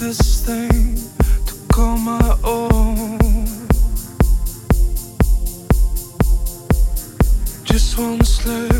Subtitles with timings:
[0.00, 0.96] this thing
[1.44, 3.18] to call my own.
[7.64, 8.79] Just one slip.